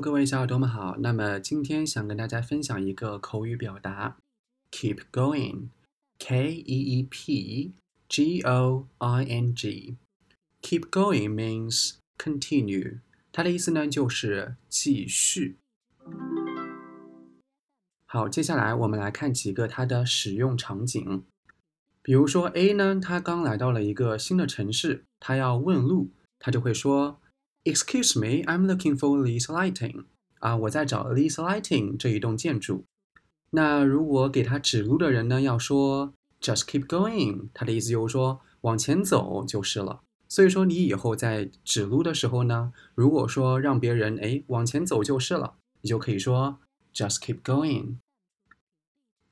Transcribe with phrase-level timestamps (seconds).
[0.00, 0.96] 各位小耳朵们好。
[0.98, 4.16] 那么今天想跟大家分享一个口语表达
[4.70, 7.72] ，keep going，K E E P
[8.08, 9.96] G O I N G。
[10.62, 13.00] Keep going means continue，
[13.32, 15.58] 它的意思呢就是继续。
[18.06, 21.24] 好，接下来我们来看几个它的使用场景。
[22.02, 27.20] 比如说 A 呢，他刚来到了一个新的城市，他要问路，他就会说。
[27.66, 30.04] Excuse me, I'm looking for Lee's Lighting.
[30.38, 32.84] 啊，我在找 Lee's Lighting 这一栋建筑。
[33.52, 40.02] 那如果给他指路的人呢，要说 Just keep going，他的意思就是说往前走就是了。
[40.28, 46.58] 所以说你以后在指路的时候呢，如果说让别人哎往前走就是了，你就可以说
[46.92, 47.94] Just keep going。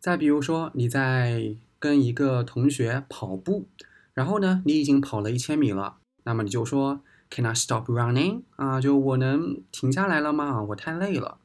[0.00, 3.66] 再比如说你在跟一个同学跑步，
[4.14, 7.02] 然后呢你已经跑了一千米了，那么你就说。
[7.34, 8.42] Can I stop running？
[8.56, 10.62] 啊，就我能停下来了吗？
[10.64, 11.39] 我太累了。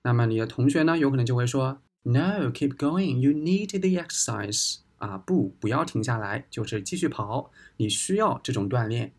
[0.00, 3.18] 那么你的同学呢，有可能就会说，No，keep going.
[3.18, 4.78] You need the exercise.
[4.96, 7.50] 啊，不，不要停下来，就是继续跑。
[7.76, 9.12] 你需要这种锻炼。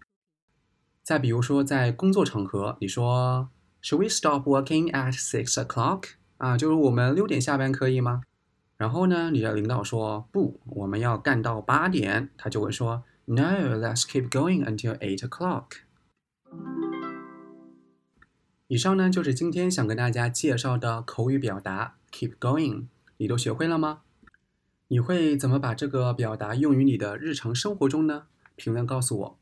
[1.04, 3.50] 再比如说，在工作场合，你说
[3.84, 6.14] ，Should we stop working at six o'clock？
[6.38, 8.24] 啊，就是我们六点下班可以吗？
[8.78, 12.32] 然后呢，你的领导说，不，我们要干到八点。
[12.36, 15.82] 他就会说，No，let's keep going until eight o'clock.
[18.70, 24.02] 以上呢就是今天想跟大家介绍的口语表达，keep going，你都学会了吗？
[24.90, 28.24] 你会怎么把这个表达用于你的日常生活中呢？
[28.58, 29.40] 评论告诉我。